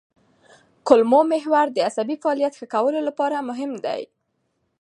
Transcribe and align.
کولمو 0.87 1.21
محور 1.31 1.67
د 1.73 1.77
عصبي 1.87 2.15
فعالیت 2.23 2.53
ښه 2.59 2.65
کولو 2.73 2.99
لپاره 3.07 3.45
مهم 3.49 3.71
دی. 3.85 4.01